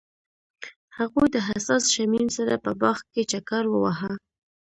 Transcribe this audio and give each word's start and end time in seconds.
هغوی 0.97 1.27
د 1.31 1.37
حساس 1.47 1.83
شمیم 1.95 2.27
سره 2.37 2.53
په 2.63 2.71
باغ 2.81 2.97
کې 3.11 3.21
چکر 3.31 3.63
وواهه. 3.69 4.11